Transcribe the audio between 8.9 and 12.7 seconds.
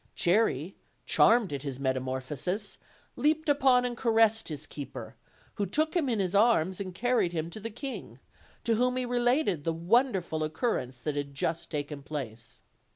he related the wonderful occurrence that had just taken place.